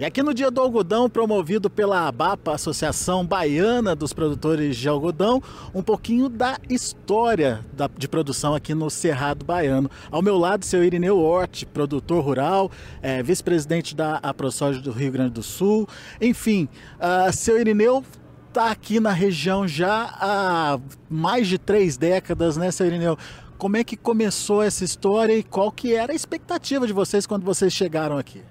E 0.00 0.04
aqui 0.04 0.24
no 0.24 0.34
Dia 0.34 0.50
do 0.50 0.60
Algodão, 0.60 1.08
promovido 1.08 1.70
pela 1.70 2.08
ABAPA, 2.08 2.52
Associação 2.52 3.24
Baiana 3.24 3.94
dos 3.94 4.12
Produtores 4.12 4.76
de 4.76 4.88
Algodão, 4.88 5.40
um 5.72 5.84
pouquinho 5.84 6.28
da 6.28 6.58
história 6.68 7.64
da, 7.72 7.88
de 7.96 8.08
produção 8.08 8.56
aqui 8.56 8.74
no 8.74 8.90
Cerrado 8.90 9.44
Baiano. 9.44 9.88
Ao 10.10 10.20
meu 10.20 10.36
lado, 10.36 10.64
seu 10.64 10.82
Irineu 10.82 11.20
Hort, 11.20 11.64
produtor 11.66 12.24
rural, 12.24 12.72
é, 13.00 13.22
vice-presidente 13.22 13.94
da 13.94 14.16
AproSoja 14.16 14.80
do 14.80 14.90
Rio 14.90 15.12
Grande 15.12 15.30
do 15.30 15.44
Sul. 15.44 15.88
Enfim, 16.20 16.68
uh, 16.98 17.32
seu 17.32 17.60
Irineu 17.60 18.02
está 18.48 18.72
aqui 18.72 18.98
na 18.98 19.12
região 19.12 19.68
já 19.68 20.12
há 20.20 20.80
mais 21.08 21.46
de 21.46 21.56
três 21.56 21.96
décadas, 21.96 22.56
né, 22.56 22.72
seu 22.72 22.84
Irineu? 22.84 23.16
Como 23.56 23.76
é 23.76 23.84
que 23.84 23.96
começou 23.96 24.60
essa 24.60 24.82
história 24.84 25.36
e 25.36 25.44
qual 25.44 25.70
que 25.70 25.94
era 25.94 26.12
a 26.12 26.16
expectativa 26.16 26.84
de 26.84 26.92
vocês 26.92 27.28
quando 27.28 27.44
vocês 27.44 27.72
chegaram 27.72 28.18
aqui? 28.18 28.42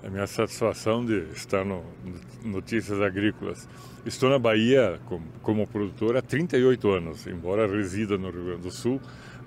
É 0.00 0.08
minha 0.08 0.28
satisfação 0.28 1.04
de 1.04 1.24
estar 1.32 1.64
no 1.64 1.84
Notícias 2.44 3.00
Agrícolas. 3.00 3.68
Estou 4.06 4.30
na 4.30 4.38
Bahia 4.38 5.00
como, 5.06 5.24
como 5.42 5.66
produtor 5.66 6.16
há 6.16 6.22
38 6.22 6.88
anos, 6.88 7.26
embora 7.26 7.66
resida 7.66 8.16
no 8.16 8.30
Rio 8.30 8.44
Grande 8.44 8.62
do 8.62 8.70
Sul. 8.70 9.00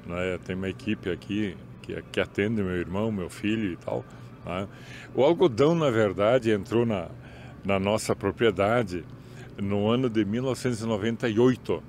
Né, 0.06 0.38
tem 0.46 0.58
uma 0.58 0.68
equipe 0.68 1.10
aqui 1.10 1.56
que, 1.82 2.02
que 2.12 2.20
atende 2.20 2.62
meu 2.62 2.76
irmão, 2.76 3.12
meu 3.12 3.30
filho 3.30 3.72
e 3.72 3.78
tal. 3.78 4.04
Né. 4.46 4.68
O 5.16 5.24
algodão, 5.24 5.74
na 5.74 5.90
verdade, 5.90 6.52
entrou 6.52 6.86
na, 6.86 7.08
na 7.64 7.80
nossa 7.80 8.14
propriedade 8.14 9.06
no 9.58 9.88
ano 9.88 10.10
de 10.10 10.26
1998. 10.26 11.82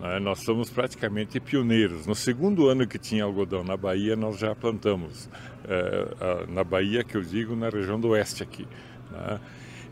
Né, 0.00 0.20
nós 0.20 0.40
somos 0.40 0.70
praticamente 0.70 1.40
pioneiros. 1.40 2.06
No 2.06 2.14
segundo 2.14 2.68
ano 2.68 2.86
que 2.86 2.98
tinha 2.98 3.24
algodão 3.24 3.64
na 3.64 3.76
Bahia, 3.76 4.14
nós 4.14 4.38
já 4.38 4.54
plantamos. 4.54 5.28
É, 5.64 6.46
na 6.48 6.62
Bahia, 6.64 7.02
que 7.02 7.16
eu 7.16 7.22
digo, 7.22 7.56
na 7.56 7.68
região 7.68 8.00
do 8.00 8.08
oeste 8.08 8.42
aqui. 8.42 8.66
Né? 9.10 9.40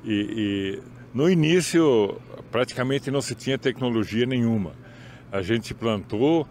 E, 0.05 0.13
e, 0.13 0.83
no 1.13 1.29
início, 1.29 2.21
praticamente 2.51 3.11
não 3.11 3.21
se 3.21 3.35
tinha 3.35 3.59
tecnologia 3.59 4.27
nenhuma. 4.27 4.73
A 5.33 5.43
gente 5.43 5.75
plantou 5.75 6.47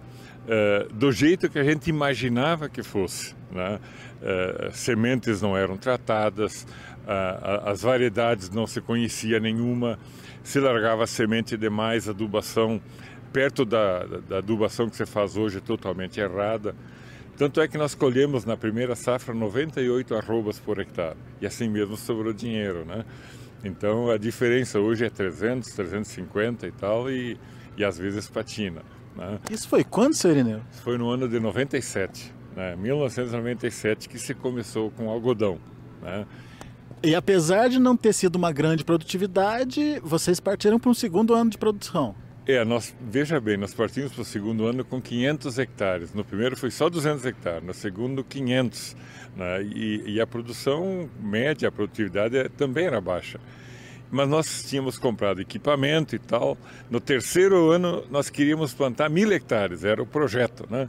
é, 0.47 0.87
do 0.91 1.11
jeito 1.11 1.49
que 1.49 1.57
a 1.57 1.63
gente 1.63 1.89
imaginava 1.89 2.67
que 2.67 2.83
fosse. 2.83 3.33
Né? 3.51 3.79
É, 4.21 4.69
sementes 4.73 5.41
não 5.41 5.55
eram 5.55 5.77
tratadas, 5.77 6.67
as 7.63 7.83
variedades 7.83 8.49
não 8.49 8.65
se 8.65 8.81
conhecia 8.81 9.39
nenhuma, 9.39 9.99
se 10.43 10.59
largava 10.59 11.05
semente 11.05 11.55
demais, 11.55 12.09
adubação 12.09 12.81
perto 13.35 13.65
da, 13.65 14.05
da 14.05 14.37
adubação 14.37 14.89
que 14.89 14.95
você 14.95 15.05
faz 15.05 15.35
hoje 15.35 15.57
é 15.57 15.59
totalmente 15.59 16.21
errada. 16.21 16.73
Tanto 17.37 17.59
é 17.59 17.67
que 17.67 17.77
nós 17.77 17.93
colhemos 17.93 18.45
na 18.45 18.55
primeira 18.55 18.95
safra 18.95 19.33
98 19.33 20.15
arrobas 20.15 20.57
por 20.57 20.79
hectare. 20.79 21.17
E 21.41 21.45
assim 21.45 21.67
mesmo 21.67 21.97
sobrou 21.97 22.31
dinheiro, 22.31 22.85
né? 22.85 23.03
Então 23.61 24.09
a 24.09 24.17
diferença 24.17 24.79
hoje 24.79 25.03
é 25.03 25.09
300, 25.09 25.69
350 25.69 26.65
e 26.65 26.71
tal, 26.71 27.11
e, 27.11 27.37
e 27.75 27.83
às 27.83 27.97
vezes 27.97 28.29
patina. 28.29 28.83
Né? 29.13 29.37
Isso 29.51 29.67
foi 29.67 29.83
quando, 29.83 30.13
seu 30.13 30.31
Irineu? 30.31 30.61
Foi 30.81 30.97
no 30.97 31.09
ano 31.09 31.27
de 31.27 31.37
97, 31.37 32.33
né? 32.55 32.73
1997, 32.77 34.07
que 34.07 34.17
se 34.17 34.33
começou 34.33 34.91
com 34.91 35.09
algodão. 35.09 35.59
Né? 36.01 36.25
E 37.03 37.13
apesar 37.13 37.67
de 37.67 37.79
não 37.79 37.97
ter 37.97 38.13
sido 38.13 38.37
uma 38.37 38.53
grande 38.53 38.85
produtividade, 38.85 39.99
vocês 40.01 40.39
partiram 40.39 40.79
para 40.79 40.89
um 40.89 40.93
segundo 40.93 41.33
ano 41.33 41.49
de 41.49 41.57
produção. 41.57 42.15
É, 42.47 42.63
nós, 42.63 42.95
veja 43.01 43.39
bem, 43.39 43.57
nós 43.57 43.73
partimos 43.73 44.13
para 44.13 44.21
o 44.21 44.25
segundo 44.25 44.67
ano 44.67 44.85
com 44.85 45.01
500 45.01 45.57
hectares. 45.57 46.13
No 46.13 46.23
primeiro 46.23 46.55
foi 46.55 46.69
só 46.69 46.87
200 46.91 47.25
hectares, 47.25 47.63
no 47.63 47.73
segundo 47.73 48.23
500. 48.23 48.95
Né? 49.35 49.63
E, 49.63 50.13
e, 50.13 50.21
a 50.21 50.27
produção 50.27 51.09
média, 51.19 51.69
a 51.69 51.71
produtividade 51.71 52.37
é, 52.37 52.47
também 52.47 52.85
era 52.85 53.01
baixa. 53.01 53.39
Mas 54.11 54.29
nós 54.29 54.63
tínhamos 54.69 54.99
comprado 54.99 55.41
equipamento 55.41 56.15
e 56.15 56.19
tal. 56.19 56.55
No 56.87 56.99
terceiro 56.99 57.71
ano 57.71 58.03
nós 58.11 58.29
queríamos 58.29 58.75
plantar 58.75 59.09
mil 59.09 59.31
hectares, 59.31 59.83
era 59.83 60.01
o 60.01 60.05
projeto, 60.05 60.67
né? 60.69 60.87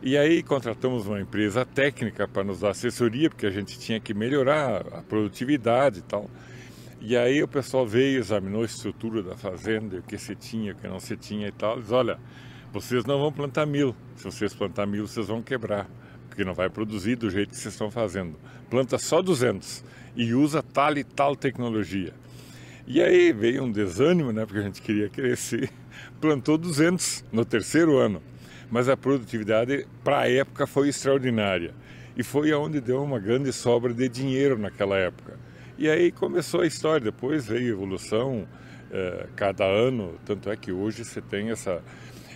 E 0.00 0.16
aí 0.16 0.44
contratamos 0.44 1.08
uma 1.08 1.20
empresa 1.20 1.64
técnica 1.64 2.28
para 2.28 2.44
nos 2.44 2.60
dar 2.60 2.70
assessoria, 2.70 3.28
porque 3.28 3.46
a 3.46 3.50
gente 3.50 3.78
tinha 3.80 3.98
que 3.98 4.14
melhorar 4.14 4.86
a 4.92 5.02
produtividade 5.02 5.98
e 5.98 6.02
tal. 6.02 6.30
E 7.06 7.18
aí 7.18 7.42
o 7.42 7.46
pessoal 7.46 7.86
veio, 7.86 8.18
examinou 8.18 8.62
a 8.62 8.64
estrutura 8.64 9.22
da 9.22 9.36
fazenda, 9.36 9.98
o 9.98 10.02
que 10.02 10.16
se 10.16 10.34
tinha, 10.34 10.72
o 10.72 10.74
que 10.74 10.88
não 10.88 10.98
se 10.98 11.14
tinha 11.18 11.48
e 11.48 11.52
tal. 11.52 11.78
Diz, 11.78 11.92
olha, 11.92 12.18
vocês 12.72 13.04
não 13.04 13.18
vão 13.18 13.30
plantar 13.30 13.66
mil. 13.66 13.94
Se 14.16 14.24
vocês 14.24 14.54
plantar 14.54 14.86
mil, 14.86 15.06
vocês 15.06 15.28
vão 15.28 15.42
quebrar, 15.42 15.86
porque 16.30 16.42
não 16.46 16.54
vai 16.54 16.70
produzir 16.70 17.16
do 17.16 17.28
jeito 17.28 17.50
que 17.50 17.56
vocês 17.56 17.74
estão 17.74 17.90
fazendo. 17.90 18.38
Planta 18.70 18.96
só 18.96 19.20
200 19.20 19.84
e 20.16 20.32
usa 20.32 20.62
tal 20.62 20.96
e 20.96 21.04
tal 21.04 21.36
tecnologia. 21.36 22.14
E 22.86 23.02
aí 23.02 23.34
veio 23.34 23.64
um 23.64 23.70
desânimo, 23.70 24.32
né, 24.32 24.46
porque 24.46 24.60
a 24.60 24.62
gente 24.62 24.80
queria 24.80 25.10
crescer. 25.10 25.68
Plantou 26.22 26.56
200 26.56 27.22
no 27.30 27.44
terceiro 27.44 27.98
ano, 27.98 28.22
mas 28.70 28.88
a 28.88 28.96
produtividade 28.96 29.86
para 30.02 30.20
a 30.20 30.30
época 30.30 30.66
foi 30.66 30.88
extraordinária. 30.88 31.74
E 32.16 32.22
foi 32.22 32.50
aonde 32.50 32.80
deu 32.80 33.04
uma 33.04 33.18
grande 33.18 33.52
sobra 33.52 33.92
de 33.92 34.08
dinheiro 34.08 34.56
naquela 34.56 34.96
época. 34.96 35.43
E 35.76 35.88
aí 35.88 36.12
começou 36.12 36.60
a 36.60 36.66
história, 36.66 37.00
depois 37.00 37.46
veio 37.46 37.66
a 37.66 37.76
evolução 37.76 38.46
é, 38.92 39.26
cada 39.34 39.64
ano, 39.64 40.14
tanto 40.24 40.48
é 40.48 40.56
que 40.56 40.70
hoje 40.70 41.04
você 41.04 41.20
tem 41.20 41.50
essa, 41.50 41.82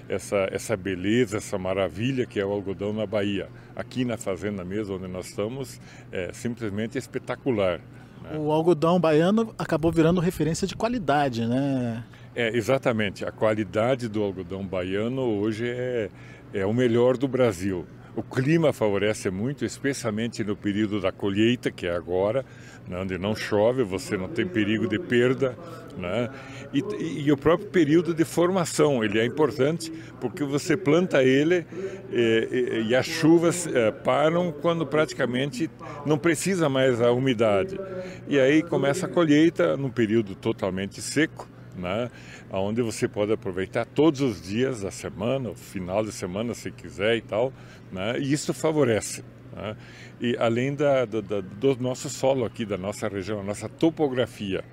essa, 0.08 0.48
essa 0.50 0.76
beleza, 0.76 1.36
essa 1.36 1.56
maravilha 1.56 2.26
que 2.26 2.40
é 2.40 2.44
o 2.44 2.50
algodão 2.50 2.92
na 2.92 3.06
Bahia. 3.06 3.48
Aqui 3.76 4.04
na 4.04 4.16
fazenda 4.16 4.64
mesmo, 4.64 4.96
onde 4.96 5.06
nós 5.06 5.28
estamos, 5.28 5.80
é 6.10 6.32
simplesmente 6.32 6.98
espetacular. 6.98 7.80
Né? 8.22 8.36
O 8.36 8.50
algodão 8.50 8.98
baiano 8.98 9.54
acabou 9.56 9.92
virando 9.92 10.20
referência 10.20 10.66
de 10.66 10.74
qualidade, 10.74 11.46
né? 11.46 12.04
É, 12.34 12.56
exatamente. 12.56 13.24
A 13.24 13.30
qualidade 13.30 14.08
do 14.08 14.22
algodão 14.22 14.66
baiano 14.66 15.22
hoje 15.22 15.68
é, 15.68 16.10
é 16.52 16.66
o 16.66 16.72
melhor 16.72 17.16
do 17.16 17.28
Brasil. 17.28 17.86
O 18.18 18.22
clima 18.24 18.72
favorece 18.72 19.30
muito, 19.30 19.64
especialmente 19.64 20.42
no 20.42 20.56
período 20.56 21.00
da 21.00 21.12
colheita, 21.12 21.70
que 21.70 21.86
é 21.86 21.94
agora, 21.94 22.44
né, 22.88 22.98
onde 22.98 23.16
não 23.16 23.32
chove, 23.32 23.84
você 23.84 24.16
não 24.16 24.26
tem 24.26 24.44
perigo 24.44 24.88
de 24.88 24.98
perda, 24.98 25.56
né? 25.96 26.28
E, 26.74 26.82
e, 27.24 27.30
o 27.30 27.36
próprio 27.36 27.68
período 27.68 28.12
de 28.12 28.24
formação, 28.24 29.04
ele 29.04 29.20
é 29.20 29.24
importante 29.24 29.92
porque 30.20 30.42
você 30.42 30.76
planta 30.76 31.22
ele 31.22 31.64
e, 32.10 32.48
e, 32.50 32.88
e 32.88 32.96
as 32.96 33.06
chuvas 33.06 33.68
é, 33.68 33.92
param 33.92 34.50
quando 34.50 34.84
praticamente 34.84 35.70
não 36.04 36.18
precisa 36.18 36.68
mais 36.68 37.00
a 37.00 37.12
umidade. 37.12 37.78
E 38.26 38.36
aí 38.36 38.64
começa 38.64 39.06
a 39.06 39.08
colheita 39.08 39.76
num 39.76 39.90
período 39.90 40.34
totalmente 40.34 41.00
seco, 41.00 41.48
né? 41.78 42.10
onde 42.50 42.82
você 42.82 43.08
pode 43.08 43.32
aproveitar 43.32 43.86
todos 43.86 44.20
os 44.20 44.42
dias 44.42 44.82
da 44.82 44.90
semana, 44.90 45.54
final 45.54 46.04
de 46.04 46.12
semana 46.12 46.54
se 46.54 46.70
quiser 46.70 47.16
e 47.16 47.22
tal, 47.22 47.52
né? 47.92 48.18
e 48.18 48.32
isso 48.32 48.52
favorece. 48.52 49.24
Né? 49.54 49.76
E 50.20 50.36
além 50.38 50.74
da, 50.74 51.04
da, 51.04 51.20
da, 51.20 51.40
do 51.40 51.76
nosso 51.76 52.10
solo 52.10 52.44
aqui, 52.44 52.64
da 52.64 52.76
nossa 52.76 53.08
região, 53.08 53.40
a 53.40 53.44
nossa 53.44 53.68
topografia, 53.68 54.64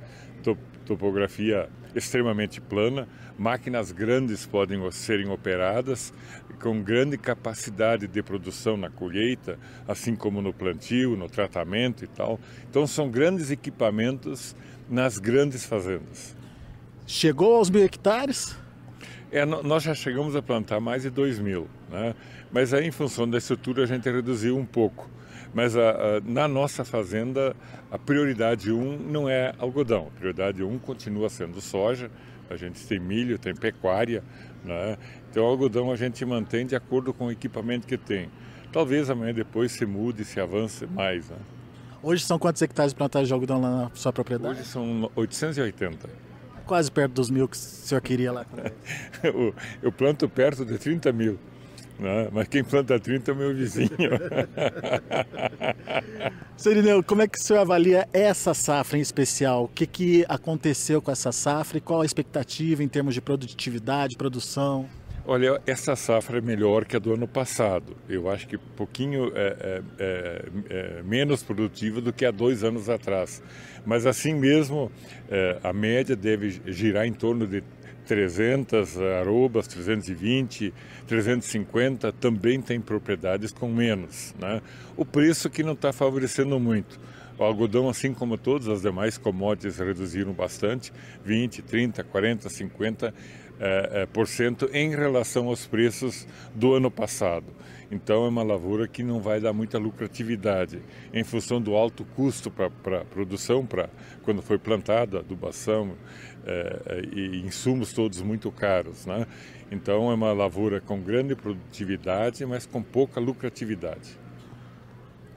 top, 0.43 0.59
topografia 0.85 1.69
extremamente 1.95 2.59
plana, 2.59 3.07
máquinas 3.37 3.91
grandes 3.91 4.45
podem 4.45 4.79
serem 4.91 5.29
operadas 5.29 6.13
com 6.61 6.81
grande 6.81 7.17
capacidade 7.17 8.07
de 8.07 8.21
produção 8.21 8.77
na 8.77 8.89
colheita, 8.89 9.57
assim 9.87 10.15
como 10.15 10.41
no 10.41 10.53
plantio, 10.53 11.15
no 11.15 11.29
tratamento 11.29 12.03
e 12.03 12.07
tal. 12.07 12.39
Então 12.69 12.85
são 12.85 13.09
grandes 13.09 13.51
equipamentos 13.51 14.55
nas 14.89 15.17
grandes 15.17 15.65
fazendas. 15.65 16.35
Chegou 17.07 17.57
aos 17.57 17.69
mil 17.69 17.83
hectares? 17.83 18.57
É, 19.31 19.45
nós 19.45 19.83
já 19.83 19.93
chegamos 19.93 20.35
a 20.35 20.41
plantar 20.41 20.79
mais 20.79 21.03
de 21.03 21.11
2 21.11 21.39
mil, 21.39 21.67
né? 21.91 22.15
mas 22.51 22.73
aí 22.73 22.87
em 22.87 22.91
função 22.91 23.29
da 23.29 23.37
estrutura 23.37 23.83
a 23.83 23.85
gente 23.85 24.09
reduziu 24.09 24.57
um 24.57 24.65
pouco. 24.65 25.07
Mas 25.53 25.77
a, 25.77 25.89
a, 25.91 26.21
na 26.21 26.47
nossa 26.47 26.83
fazenda, 26.83 27.55
a 27.91 27.97
prioridade 27.97 28.71
um 28.71 28.97
não 28.97 29.29
é 29.29 29.53
algodão, 29.59 30.07
a 30.07 30.19
prioridade 30.19 30.63
um 30.63 30.79
continua 30.79 31.29
sendo 31.29 31.61
soja, 31.61 32.09
a 32.49 32.55
gente 32.55 32.85
tem 32.87 32.99
milho, 32.99 33.37
tem 33.37 33.53
pecuária, 33.53 34.23
né? 34.63 34.97
então 35.29 35.43
o 35.43 35.47
algodão 35.47 35.91
a 35.91 35.95
gente 35.95 36.25
mantém 36.25 36.65
de 36.65 36.75
acordo 36.75 37.13
com 37.13 37.27
o 37.27 37.31
equipamento 37.31 37.85
que 37.85 37.97
tem. 37.97 38.29
Talvez 38.71 39.11
amanhã 39.11 39.33
depois 39.33 39.73
se 39.73 39.85
mude, 39.85 40.25
se 40.25 40.39
avance 40.39 40.87
mais. 40.87 41.29
Né? 41.29 41.37
Hoje 42.01 42.25
são 42.25 42.39
quantos 42.39 42.61
hectares 42.61 42.93
plantados 42.93 43.27
de 43.27 43.33
algodão 43.33 43.61
na 43.61 43.91
sua 43.93 44.11
propriedade? 44.11 44.59
Hoje 44.59 44.65
são 44.65 45.09
880 45.15 46.25
quase 46.65 46.91
perto 46.91 47.13
dos 47.13 47.29
mil 47.29 47.47
que 47.47 47.55
o 47.55 47.59
senhor 47.59 48.01
queria 48.01 48.31
lá. 48.31 48.45
eu, 49.23 49.53
eu 49.81 49.91
planto 49.91 50.27
perto 50.27 50.65
de 50.65 50.77
30 50.77 51.11
mil. 51.11 51.39
Né? 51.97 52.29
Mas 52.31 52.47
quem 52.47 52.63
planta 52.63 52.99
30 52.99 53.31
é 53.31 53.33
o 53.33 53.37
meu 53.37 53.55
vizinho. 53.55 53.89
Serineu, 56.57 57.03
como 57.03 57.21
é 57.21 57.27
que 57.27 57.37
o 57.37 57.41
senhor 57.41 57.59
avalia 57.59 58.07
essa 58.11 58.53
safra 58.53 58.97
em 58.97 59.01
especial? 59.01 59.65
O 59.65 59.67
que, 59.69 59.87
que 59.87 60.25
aconteceu 60.27 61.01
com 61.01 61.11
essa 61.11 61.31
safra 61.31 61.77
e 61.77 61.81
qual 61.81 62.01
a 62.01 62.05
expectativa 62.05 62.83
em 62.83 62.87
termos 62.87 63.13
de 63.13 63.21
produtividade, 63.21 64.17
produção? 64.17 64.89
Olha, 65.27 65.59
essa 65.65 65.95
safra 65.95 66.37
é 66.37 66.41
melhor 66.41 66.85
que 66.85 66.95
a 66.95 66.99
do 66.99 67.11
ano 67.11 67.27
passado. 67.27 67.97
Eu 68.07 68.29
acho 68.29 68.47
que 68.47 68.57
um 68.57 68.75
pouquinho 68.75 69.31
é, 69.33 69.55
é, 69.59 69.81
é, 69.97 70.45
é 70.69 71.03
menos 71.03 71.41
produtiva 71.41 71.99
do 71.99 72.13
que 72.13 72.25
há 72.25 72.29
dois 72.29 72.63
anos 72.63 72.89
atrás. 72.89 73.41
Mas 73.83 74.05
assim 74.05 74.35
mesmo, 74.35 74.91
é, 75.27 75.57
a 75.63 75.73
média 75.73 76.15
deve 76.15 76.61
girar 76.67 77.07
em 77.07 77.13
torno 77.13 77.47
de 77.47 77.63
300 78.05 79.01
arrobas, 79.19 79.67
320, 79.67 80.71
350, 81.07 82.11
também 82.11 82.61
tem 82.61 82.79
propriedades 82.79 83.51
com 83.51 83.67
menos. 83.67 84.35
Né? 84.39 84.61
O 84.95 85.03
preço 85.03 85.49
que 85.49 85.63
não 85.63 85.73
está 85.73 85.91
favorecendo 85.91 86.59
muito. 86.59 86.99
O 87.37 87.43
algodão, 87.43 87.89
assim 87.89 88.13
como 88.13 88.37
todas 88.37 88.69
as 88.69 88.81
demais 88.83 89.17
commodities, 89.17 89.79
reduziram 89.79 90.31
bastante, 90.31 90.93
20, 91.25 91.63
30, 91.63 92.03
40, 92.03 92.47
50 92.47 93.13
cento 94.27 94.69
em 94.73 94.95
relação 94.95 95.47
aos 95.47 95.65
preços 95.65 96.27
do 96.53 96.73
ano 96.73 96.91
passado. 96.91 97.45
Então 97.91 98.25
é 98.25 98.29
uma 98.29 98.43
lavoura 98.43 98.87
que 98.87 99.03
não 99.03 99.19
vai 99.19 99.39
dar 99.39 99.53
muita 99.53 99.77
lucratividade 99.77 100.81
em 101.13 101.23
função 101.23 101.61
do 101.61 101.75
alto 101.75 102.03
custo 102.15 102.49
para 102.51 103.01
a 103.01 103.05
produção, 103.05 103.65
para 103.65 103.89
quando 104.23 104.41
foi 104.41 104.57
plantada, 104.57 105.19
adubação 105.19 105.95
é, 106.45 107.01
e 107.13 107.41
insumos 107.45 107.93
todos 107.93 108.21
muito 108.21 108.51
caros. 108.51 109.05
Né? 109.05 109.27
Então 109.71 110.11
é 110.11 110.15
uma 110.15 110.33
lavoura 110.33 110.81
com 110.81 110.99
grande 110.99 111.35
produtividade, 111.35 112.45
mas 112.45 112.65
com 112.65 112.81
pouca 112.81 113.19
lucratividade. 113.19 114.24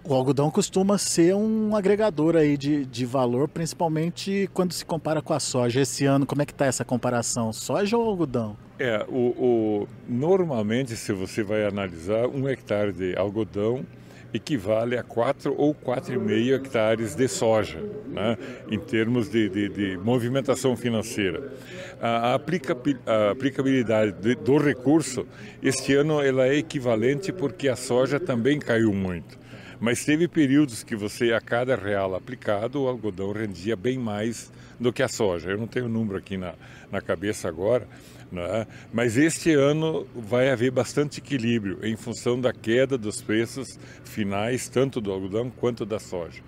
O 0.05 0.15
algodão 0.15 0.51
costuma 0.51 0.97
ser 0.97 1.35
um 1.35 1.77
agregador 1.77 2.37
aí 2.37 2.57
de, 2.57 2.85
de 2.87 3.05
valor, 3.05 3.49
principalmente 3.49 4.49
quando 4.55 4.73
se 4.73 4.85
compara 4.85 5.21
com 5.21 5.35
a 5.35 5.41
soja. 5.41 5.81
Esse 5.81 6.05
ano, 6.07 6.25
como 6.25 6.41
é 6.41 6.47
que 6.47 6.53
está 6.53 6.67
essa 6.67 6.85
comparação? 6.85 7.53
Soja 7.53 7.97
ou 7.97 8.09
algodão? 8.09 8.57
É, 8.79 9.05
o, 9.09 9.17
o, 9.17 9.89
normalmente, 10.09 10.97
se 10.97 11.13
você 11.13 11.43
vai 11.43 11.67
analisar, 11.67 12.27
um 12.27 12.49
hectare 12.49 12.93
de 12.93 13.17
algodão 13.17 13.85
equivale 14.33 14.97
a 14.97 15.03
4 15.03 15.55
ou 15.57 15.75
4,5 15.75 16.55
hectares 16.55 17.15
de 17.15 17.29
soja, 17.29 17.83
né, 18.09 18.37
em 18.71 18.79
termos 18.79 19.31
de, 19.31 19.49
de, 19.49 19.69
de 19.69 19.97
movimentação 19.97 20.77
financeira. 20.77 21.53
A, 22.01 22.35
a 22.35 23.31
aplicabilidade 23.31 24.13
de, 24.13 24.35
do 24.35 24.59
recurso, 24.59 25.27
este 25.63 25.95
ano, 25.95 26.21
ela 26.23 26.47
é 26.47 26.57
equivalente 26.57 27.33
porque 27.33 27.69
a 27.69 27.77
soja 27.77 28.21
também 28.21 28.59
caiu 28.59 28.93
muito. 28.93 29.39
Mas 29.81 30.05
teve 30.05 30.27
períodos 30.27 30.83
que 30.83 30.97
você, 30.97 31.33
a 31.33 31.41
cada 31.41 31.77
real 31.77 32.15
aplicado, 32.15 32.83
o 32.83 32.89
algodão 32.89 33.33
rendia 33.33 33.77
bem 33.77 33.99
mais 33.99 34.51
do 34.79 34.93
que 34.93 35.03
a 35.03 35.09
soja. 35.09 35.51
Eu 35.51 35.59
não 35.59 35.67
tenho 35.67 35.87
o 35.87 35.89
número 35.89 36.19
aqui 36.19 36.37
na, 36.37 36.55
na 36.91 37.01
cabeça 37.01 37.49
agora, 37.49 37.87
né? 38.31 38.67
mas 38.93 39.17
este 39.17 39.53
ano 39.53 40.07
vai 40.15 40.51
haver 40.51 40.71
bastante 40.71 41.19
equilíbrio 41.19 41.79
em 41.83 41.97
função 41.97 42.41
da 42.41 42.53
queda 42.53 42.99
dos 42.99 43.23
preços 43.23 43.79
finais, 44.05 44.69
tanto 44.69 45.01
do 45.01 45.13
algodão 45.13 45.51
quanto 45.51 45.87
da 45.87 45.99
soja. 45.99 46.43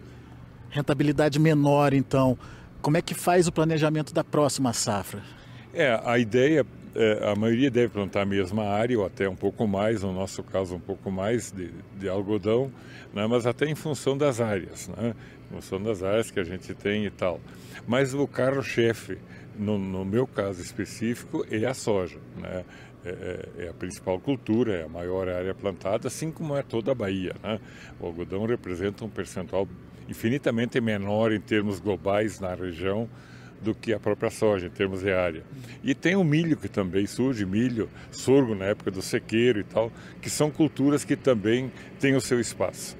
Rentabilidade 0.68 1.38
menor, 1.38 1.92
então. 1.92 2.38
Como 2.82 2.96
é 2.96 3.02
que 3.02 3.14
faz 3.14 3.46
o 3.46 3.52
planejamento 3.52 4.14
da 4.14 4.24
próxima 4.24 4.72
safra? 4.72 5.22
É, 5.74 6.00
a 6.04 6.18
ideia 6.18 6.64
a 7.22 7.36
maioria 7.36 7.70
deve 7.70 7.88
plantar 7.88 8.22
a 8.22 8.26
mesma 8.26 8.64
área 8.64 8.98
ou 8.98 9.06
até 9.06 9.28
um 9.28 9.36
pouco 9.36 9.66
mais, 9.66 10.02
no 10.02 10.12
nosso 10.12 10.42
caso 10.42 10.74
um 10.74 10.80
pouco 10.80 11.10
mais 11.10 11.52
de, 11.52 11.70
de 11.98 12.08
algodão, 12.08 12.70
né? 13.14 13.26
mas 13.26 13.46
até 13.46 13.66
em 13.66 13.74
função 13.74 14.16
das 14.16 14.40
áreas, 14.40 14.88
né? 14.88 15.14
em 15.50 15.54
função 15.54 15.82
das 15.82 16.02
áreas 16.02 16.30
que 16.30 16.40
a 16.40 16.44
gente 16.44 16.74
tem 16.74 17.06
e 17.06 17.10
tal. 17.10 17.40
Mas 17.86 18.14
o 18.14 18.26
carro-chefe, 18.26 19.18
no, 19.56 19.78
no, 19.78 20.04
meu 20.04 20.26
caso 20.26 20.60
específico, 20.60 21.44
é 21.50 21.64
a 21.64 21.74
soja. 21.74 22.18
Né? 22.36 22.64
É, 23.02 23.08
é, 23.08 23.64
é, 23.64 23.68
a 23.68 23.72
principal 23.72 24.18
cultura, 24.20 24.74
é 24.74 24.84
a 24.84 24.88
maior 24.88 25.26
área 25.28 25.54
plantada, 25.54 26.08
assim 26.08 26.30
como 26.30 26.54
é 26.56 26.62
toda 26.62 26.92
a 26.92 26.94
Bahia. 26.94 27.34
Né? 27.42 27.58
O 27.98 28.06
algodão 28.06 28.44
representa 28.44 29.04
um 29.04 29.08
percentual 29.08 29.66
infinitamente 30.08 30.80
menor 30.80 31.32
em 31.32 31.40
termos 31.40 31.80
globais 31.80 32.40
na 32.40 32.54
região 32.54 33.08
do 33.60 33.74
que 33.74 33.92
a 33.92 34.00
própria 34.00 34.30
soja 34.30 34.66
em 34.66 34.70
termos 34.70 35.00
de 35.00 35.12
área. 35.12 35.42
E 35.82 35.94
tem 35.94 36.16
o 36.16 36.24
milho 36.24 36.56
que 36.56 36.68
também 36.68 37.06
surge, 37.06 37.44
milho, 37.44 37.88
sorgo 38.10 38.54
na 38.54 38.66
época 38.66 38.90
do 38.90 39.02
sequeiro 39.02 39.60
e 39.60 39.64
tal, 39.64 39.92
que 40.20 40.30
são 40.30 40.50
culturas 40.50 41.04
que 41.04 41.16
também 41.16 41.70
têm 41.98 42.14
o 42.14 42.20
seu 42.20 42.40
espaço. 42.40 42.96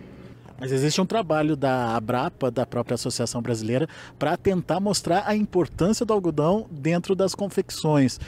Mas 0.61 0.73
existe 0.73 1.01
um 1.01 1.07
trabalho 1.07 1.57
da 1.57 1.97
Abrapa, 1.97 2.51
da 2.51 2.67
própria 2.67 2.95
Associação 2.95 3.41
Brasileira, 3.41 3.89
para 4.19 4.37
tentar 4.37 4.79
mostrar 4.79 5.25
a 5.27 5.35
importância 5.35 6.05
do 6.05 6.12
algodão 6.12 6.67
dentro 6.71 7.15
das 7.15 7.35
confecções. 7.35 8.21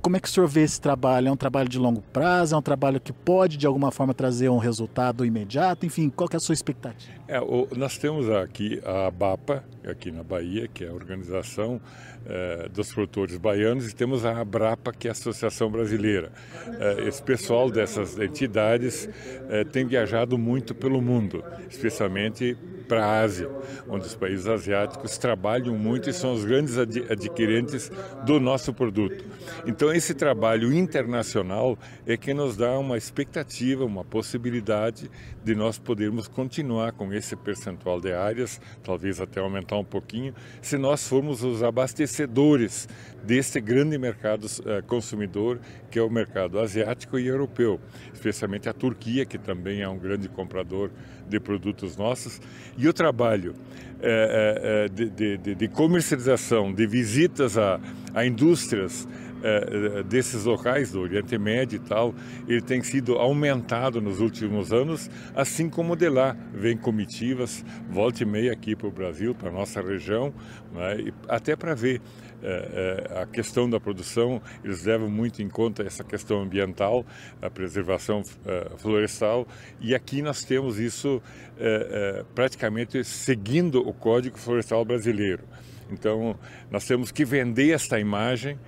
Como 0.00 0.16
é 0.16 0.20
que 0.20 0.28
o 0.28 0.30
senhor 0.30 0.46
vê 0.46 0.62
esse 0.62 0.80
trabalho? 0.80 1.28
É 1.28 1.32
um 1.32 1.36
trabalho 1.36 1.68
de 1.68 1.78
longo 1.78 2.00
prazo? 2.12 2.54
É 2.54 2.58
um 2.58 2.62
trabalho 2.62 3.00
que 3.00 3.12
pode, 3.12 3.56
de 3.56 3.66
alguma 3.66 3.90
forma, 3.90 4.14
trazer 4.14 4.48
um 4.48 4.58
resultado 4.58 5.24
imediato? 5.24 5.84
Enfim, 5.84 6.08
qual 6.08 6.28
é 6.32 6.36
a 6.36 6.40
sua 6.40 6.52
expectativa? 6.52 7.12
É, 7.26 7.40
o, 7.40 7.66
nós 7.76 7.98
temos 7.98 8.30
aqui 8.30 8.80
a 8.84 9.08
ABAPA, 9.08 9.64
aqui 9.84 10.12
na 10.12 10.22
Bahia, 10.22 10.68
que 10.68 10.84
é 10.84 10.88
a 10.88 10.92
Organização 10.92 11.80
é, 12.24 12.68
dos 12.68 12.92
Produtores 12.92 13.36
Baianos, 13.36 13.90
e 13.90 13.94
temos 13.94 14.24
a 14.24 14.40
ABRAPA, 14.40 14.92
que 14.92 15.08
é 15.08 15.10
a 15.10 15.12
Associação 15.12 15.70
Brasileira. 15.70 16.32
É, 16.78 17.08
esse 17.08 17.22
pessoal 17.22 17.70
dessas 17.70 18.18
entidades 18.18 19.08
é, 19.48 19.64
tem 19.64 19.84
viajado 19.84 20.36
muito 20.36 20.74
pelo 20.74 21.00
mundo, 21.00 21.42
especialmente 21.68 22.56
para 22.86 23.04
a 23.04 23.20
Ásia, 23.20 23.50
onde 23.88 24.06
os 24.06 24.14
países 24.14 24.46
asiáticos 24.46 25.18
trabalham 25.18 25.76
muito 25.76 26.08
e 26.08 26.12
são 26.12 26.32
os 26.32 26.44
grandes 26.44 26.78
adquirentes 26.78 27.90
do 28.24 28.40
nosso 28.40 28.72
produto. 28.72 29.24
Então, 29.66 29.92
esse 29.92 30.14
trabalho 30.14 30.72
internacional 30.72 31.78
é 32.06 32.16
que 32.16 32.32
nos 32.32 32.56
dá 32.56 32.78
uma 32.78 32.96
expectativa, 32.96 33.84
uma 33.84 34.04
possibilidade 34.04 35.10
de 35.44 35.54
nós 35.54 35.78
podermos 35.78 36.28
continuar 36.28 36.92
com 36.92 37.12
esse 37.12 37.36
percentual 37.36 38.00
de 38.00 38.12
áreas, 38.12 38.60
talvez 38.82 39.20
até 39.20 39.40
aumentar 39.40 39.76
um 39.76 39.84
pouquinho, 39.84 40.34
se 40.60 40.76
nós 40.76 41.06
formos 41.06 41.42
os 41.42 41.62
abastecedores 41.62 42.88
desse 43.22 43.60
grande 43.60 43.98
mercado 43.98 44.44
uh, 44.44 44.82
consumidor, 44.86 45.58
que 45.90 45.98
é 45.98 46.02
o 46.02 46.10
mercado 46.10 46.58
asiático 46.58 47.18
e 47.18 47.26
europeu, 47.26 47.80
especialmente 48.12 48.68
a 48.68 48.72
Turquia, 48.72 49.24
que 49.24 49.38
também 49.38 49.82
é 49.82 49.88
um 49.88 49.98
grande 49.98 50.28
comprador 50.28 50.90
de 51.28 51.40
produtos 51.40 51.96
nossos. 51.96 52.40
E 52.76 52.88
o 52.88 52.92
trabalho 52.92 53.54
é, 54.00 54.86
é, 54.86 54.88
de, 54.88 55.36
de, 55.38 55.54
de, 55.54 55.68
comercialização, 55.68 56.72
de 56.72 56.86
visitas 56.86 57.56
a, 57.56 57.80
a 58.14 58.26
indústrias 58.26 59.08
é, 59.42 60.02
desses 60.02 60.44
locais 60.44 60.92
do 60.92 61.00
Oriente 61.00 61.36
Médio 61.38 61.76
e 61.76 61.80
tal, 61.80 62.14
ele 62.46 62.60
tem 62.60 62.82
sido 62.82 63.14
aumentado 63.14 64.00
nos 64.00 64.20
últimos 64.20 64.72
anos, 64.72 65.10
assim 65.34 65.68
como 65.68 65.96
de 65.96 66.08
lá 66.08 66.36
vem 66.52 66.76
comitivas, 66.76 67.64
volta 67.90 68.22
e 68.22 68.26
meia 68.26 68.52
aqui 68.52 68.74
para 68.74 68.88
o 68.88 68.90
Brasil, 68.90 69.34
para 69.34 69.48
a 69.48 69.52
nossa 69.52 69.80
região, 69.80 70.32
né, 70.72 71.12
até 71.28 71.56
para 71.56 71.74
ver 71.74 72.00
é, 72.42 73.08
é, 73.12 73.22
a 73.22 73.26
questão 73.26 73.68
da 73.68 73.80
produção, 73.80 74.42
eles 74.62 74.84
levam 74.84 75.08
muito 75.08 75.42
em 75.42 75.48
conta 75.48 75.82
essa 75.82 76.04
questão 76.04 76.42
ambiental, 76.42 77.04
a 77.40 77.48
preservação 77.48 78.22
é, 78.44 78.70
florestal, 78.76 79.46
e 79.80 79.94
aqui 79.94 80.22
nós 80.22 80.44
temos 80.44 80.78
isso 80.78 81.22
é, 81.58 82.18
é, 82.18 82.24
praticamente 82.34 83.02
seguindo 83.04 83.80
o 83.80 83.92
Código 83.92 84.38
Florestal 84.38 84.84
Brasileiro. 84.84 85.44
Então, 85.90 86.36
nós 86.70 86.84
temos 86.86 87.10
que 87.10 87.24
vender 87.24 87.70
esta 87.70 87.98
imagem 87.98 88.54
é, 88.54 88.58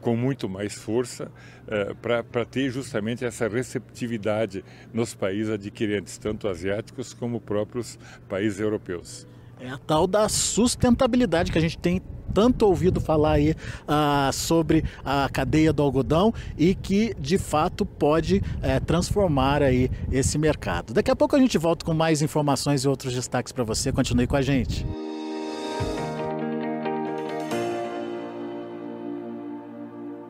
com 0.00 0.16
muito 0.16 0.48
mais 0.48 0.74
força 0.74 1.30
é, 1.68 1.94
para 1.94 2.44
ter 2.44 2.70
justamente 2.70 3.24
essa 3.24 3.48
receptividade 3.48 4.64
nos 4.92 5.14
países 5.14 5.52
adquirentes, 5.52 6.16
tanto 6.16 6.48
asiáticos 6.48 7.12
como 7.12 7.40
próprios 7.40 7.98
países 8.28 8.60
europeus. 8.60 9.26
É 9.58 9.68
a 9.70 9.78
tal 9.78 10.06
da 10.06 10.28
sustentabilidade 10.28 11.50
que 11.50 11.58
a 11.58 11.60
gente 11.60 11.78
tem 11.78 12.00
tanto 12.32 12.66
ouvido 12.66 13.00
falar 13.00 13.32
aí 13.32 13.52
uh, 13.52 14.30
sobre 14.30 14.84
a 15.02 15.26
cadeia 15.32 15.72
do 15.72 15.82
algodão 15.82 16.34
e 16.58 16.74
que 16.74 17.14
de 17.18 17.38
fato 17.38 17.86
pode 17.86 18.36
uh, 18.36 18.84
transformar 18.84 19.62
aí 19.62 19.90
esse 20.12 20.36
mercado. 20.36 20.92
Daqui 20.92 21.10
a 21.10 21.16
pouco 21.16 21.34
a 21.34 21.38
gente 21.38 21.56
volta 21.56 21.84
com 21.84 21.94
mais 21.94 22.20
informações 22.20 22.84
e 22.84 22.88
outros 22.88 23.14
destaques 23.14 23.52
para 23.52 23.64
você. 23.64 23.90
Continue 23.90 24.26
com 24.26 24.36
a 24.36 24.42
gente. 24.42 24.84